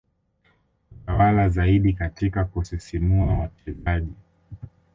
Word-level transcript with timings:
hutawala 0.95 1.49
zaidi 1.49 1.93
katika 1.93 2.45
kusisimua 2.45 3.33
wachezaji 3.33 4.13